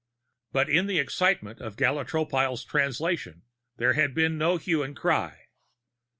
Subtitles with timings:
[0.51, 3.43] But in the excitement of Gala Tropile's Translation,
[3.77, 5.45] there had been no hue and cry.